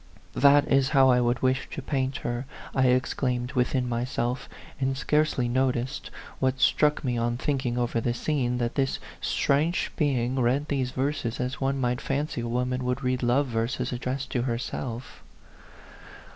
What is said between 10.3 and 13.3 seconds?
read these verses as one might fancy a woman would read